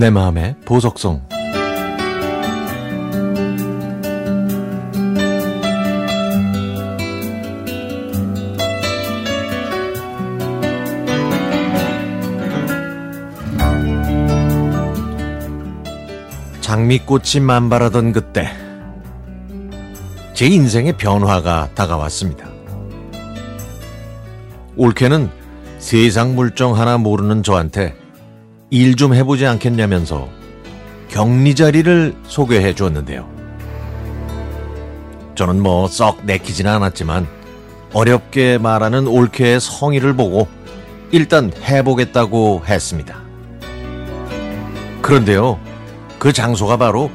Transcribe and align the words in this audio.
내 0.00 0.08
마음의 0.08 0.56
보석성 0.64 1.28
장미꽃이 16.62 17.42
만발하던 17.42 18.14
그때 18.14 18.48
제 20.32 20.46
인생의 20.46 20.96
변화가 20.96 21.72
다가왔습니다. 21.74 22.48
올케는 24.78 25.28
세상 25.78 26.34
물정 26.34 26.74
하나 26.74 26.96
모르는 26.96 27.42
저한테 27.42 27.99
일 28.70 28.94
좀 28.96 29.14
해보지 29.14 29.46
않겠냐면서 29.46 30.28
격리 31.08 31.54
자리를 31.54 32.14
소개해 32.24 32.74
주었는데요. 32.74 33.28
저는 35.34 35.60
뭐 35.62 35.88
썩 35.88 36.24
내키지는 36.24 36.70
않았지만 36.70 37.26
어렵게 37.92 38.58
말하는 38.58 39.06
올케의 39.08 39.60
성의를 39.60 40.14
보고 40.14 40.46
일단 41.10 41.50
해보겠다고 41.64 42.62
했습니다. 42.68 43.20
그런데요, 45.02 45.58
그 46.18 46.32
장소가 46.32 46.76
바로 46.76 47.10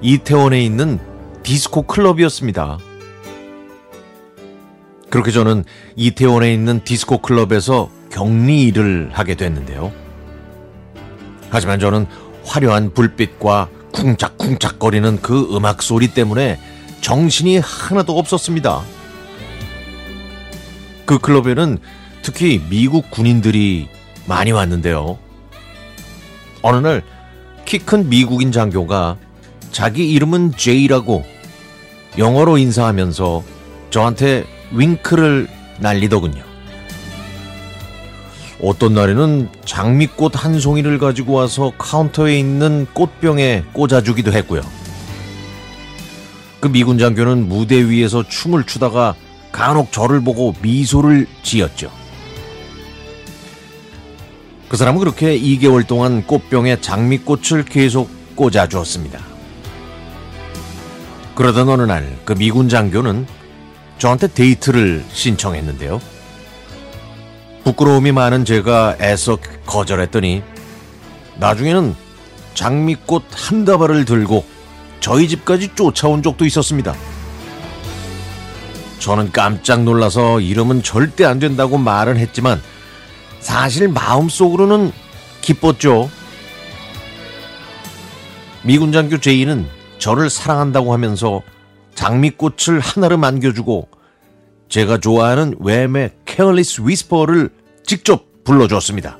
이태원에 0.00 0.64
있는 0.64 0.98
디스코 1.44 1.82
클럽이었습니다. 1.82 2.78
그렇게 5.10 5.30
저는 5.30 5.64
이태원에 5.94 6.52
있는 6.52 6.80
디스코 6.82 7.18
클럽에서 7.18 7.90
격리 8.10 8.62
일을 8.64 9.10
하게 9.12 9.36
됐는데요. 9.36 9.92
하지만 11.56 11.80
저는 11.80 12.06
화려한 12.44 12.92
불빛과 12.92 13.68
쿵짝쿵짝거리는 13.92 15.22
그 15.22 15.48
음악 15.56 15.82
소리 15.82 16.08
때문에 16.08 16.60
정신이 17.00 17.58
하나도 17.58 18.18
없었습니다. 18.18 18.82
그 21.06 21.18
클럽에는 21.18 21.78
특히 22.22 22.62
미국 22.68 23.10
군인들이 23.10 23.88
많이 24.26 24.52
왔는데요. 24.52 25.18
어느 26.62 26.76
날 26.76 27.02
키 27.66 27.78
큰 27.78 28.08
미국인 28.08 28.52
장교가 28.52 29.16
자기 29.72 30.12
이름은 30.12 30.52
제이라고 30.56 31.24
영어로 32.16 32.58
인사하면서 32.58 33.42
저한테 33.90 34.44
윙크를 34.72 35.48
날리더군요. 35.80 36.45
어떤 38.60 38.94
날에는 38.94 39.48
장미꽃 39.64 40.32
한 40.42 40.58
송이를 40.58 40.98
가지고 40.98 41.34
와서 41.34 41.72
카운터에 41.76 42.38
있는 42.38 42.86
꽃병에 42.94 43.64
꽂아주기도 43.72 44.32
했고요. 44.32 44.62
그 46.60 46.68
미군 46.68 46.98
장교는 46.98 47.48
무대 47.48 47.76
위에서 47.88 48.26
춤을 48.26 48.64
추다가 48.64 49.14
간혹 49.52 49.92
저를 49.92 50.20
보고 50.22 50.54
미소를 50.62 51.26
지었죠. 51.42 51.90
그 54.68 54.76
사람은 54.76 54.98
그렇게 55.00 55.38
2개월 55.38 55.86
동안 55.86 56.26
꽃병에 56.26 56.80
장미꽃을 56.80 57.64
계속 57.66 58.10
꽂아주었습니다. 58.36 59.20
그러던 61.34 61.68
어느 61.68 61.82
날 61.82 62.06
그 62.24 62.34
미군 62.34 62.68
장교는 62.68 63.26
저한테 63.98 64.26
데이트를 64.28 65.04
신청했는데요. 65.12 66.00
부끄러움이 67.66 68.12
많은 68.12 68.44
제가 68.44 68.96
애써 69.00 69.38
거절했더니 69.66 70.40
나중에는 71.34 71.96
장미꽃 72.54 73.24
한 73.32 73.64
다발을 73.64 74.04
들고 74.04 74.44
저희 75.00 75.26
집까지 75.26 75.74
쫓아온 75.74 76.22
적도 76.22 76.44
있었습니다. 76.44 76.94
저는 79.00 79.32
깜짝 79.32 79.82
놀라서 79.82 80.40
이름은 80.40 80.84
절대 80.84 81.24
안 81.24 81.40
된다고 81.40 81.76
말은 81.76 82.18
했지만 82.18 82.62
사실 83.40 83.88
마음속으로는 83.88 84.92
기뻤죠. 85.40 86.08
미군 88.62 88.92
장교 88.92 89.18
제이는 89.18 89.66
저를 89.98 90.30
사랑한다고 90.30 90.92
하면서 90.92 91.42
장미꽃을 91.96 92.78
하나를 92.78 93.24
안겨주고 93.24 93.88
제가 94.68 94.98
좋아하는 94.98 95.54
Wham의 95.60 96.10
Careless 96.24 96.82
Whisper를 96.84 97.50
직접 97.86 98.26
불러줬습니다. 98.42 99.16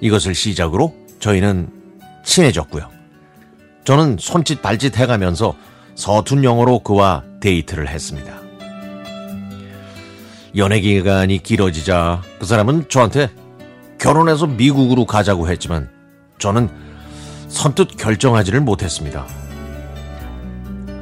이것을 0.00 0.34
시작으로 0.34 0.94
저희는 1.18 1.68
친해졌고요. 2.24 2.88
저는 3.84 4.16
손짓 4.20 4.62
발짓 4.62 4.96
해가면서 4.96 5.56
서툰 5.96 6.44
영어로 6.44 6.78
그와 6.80 7.24
데이트를 7.40 7.88
했습니다. 7.88 8.40
연애 10.56 10.80
기간이 10.80 11.42
길어지자 11.42 12.22
그 12.38 12.46
사람은 12.46 12.88
저한테 12.88 13.30
결혼해서 13.98 14.46
미국으로 14.46 15.06
가자고 15.06 15.48
했지만 15.48 15.90
저는 16.38 16.68
선뜻 17.48 17.96
결정하지를 17.96 18.60
못했습니다. 18.60 19.26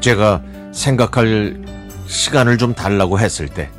제가 0.01 0.43
생각할 0.73 1.62
시간을 2.07 2.57
좀 2.57 2.75
달라고 2.75 3.19
했을 3.19 3.49
때 3.49 3.71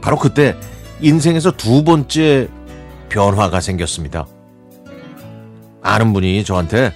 바로 0.00 0.16
그때 0.16 0.56
인생에서 1.00 1.52
두 1.52 1.84
번째 1.84 2.48
변화가 3.08 3.60
생겼습니다. 3.60 4.26
아는 5.82 6.12
분이 6.12 6.44
저한테 6.44 6.92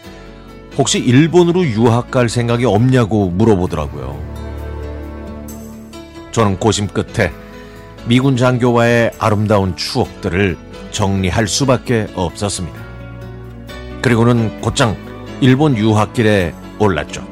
혹시 0.76 0.98
일본으로 0.98 1.64
유학 1.64 2.10
갈 2.10 2.28
생각이 2.28 2.64
없냐고 2.64 3.30
물어보더라고요. 3.30 4.18
저는 6.32 6.58
고심 6.58 6.88
끝에 6.88 7.32
미군 8.06 8.36
장교와의 8.36 9.12
아름다운 9.18 9.76
추억들을 9.76 10.56
정리할 10.90 11.48
수밖에 11.48 12.08
없었습니다. 12.14 12.78
그리고는 14.02 14.60
곧장 14.60 14.96
일본 15.40 15.76
유학길에 15.76 16.54
올랐죠. 16.78 17.26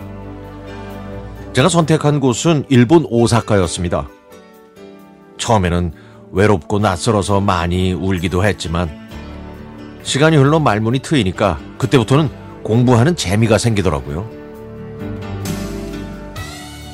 제가 1.53 1.69
선택한 1.69 2.21
곳은 2.21 2.65
일본 2.69 3.05
오사카였습니다. 3.11 4.09
처음에는 5.43 5.93
외롭고 6.31 6.79
낯설어서 6.79 7.41
많이 7.41 7.93
울기도 7.93 8.45
했지만 8.45 8.89
시간이 10.05 10.37
흘러 10.37 10.61
말문이 10.61 11.01
트이니까 11.01 11.59
그때부터는 11.79 12.31
공부하는 12.63 13.17
재미가 13.17 13.59
생기더라고요. 13.59 14.31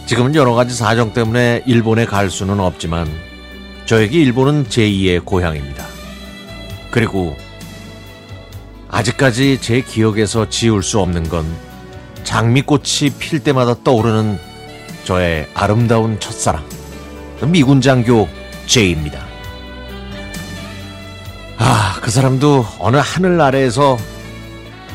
지금은 0.06 0.34
여러 0.34 0.54
가지 0.54 0.74
사정 0.74 1.12
때문에 1.12 1.62
일본에 1.66 2.06
갈 2.06 2.30
수는 2.30 2.58
없지만 2.58 3.06
저에게 3.84 4.18
일본은 4.18 4.64
제2의 4.64 5.24
고향입니다. 5.24 5.84
그리고 6.90 7.36
아직까지 8.88 9.60
제 9.60 9.82
기억에서 9.82 10.48
지울 10.48 10.82
수 10.82 10.98
없는 11.00 11.28
건 11.28 11.44
장미꽃이 12.24 13.10
필 13.18 13.40
때마다 13.40 13.74
떠오르는 13.84 14.38
저의 15.04 15.46
아름다운 15.54 16.18
첫사랑 16.18 16.64
미군 17.46 17.82
장교 17.82 18.26
제이입니다. 18.68 19.26
아, 21.56 21.98
그 22.00 22.10
사람도 22.10 22.64
어느 22.78 22.98
하늘 22.98 23.40
아래에서 23.40 23.98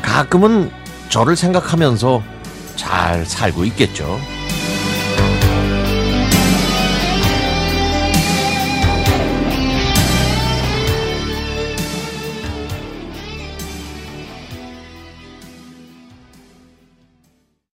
가끔은 0.00 0.70
저를 1.10 1.36
생각하면서 1.36 2.22
잘 2.76 3.26
살고 3.26 3.64
있겠죠. 3.66 4.18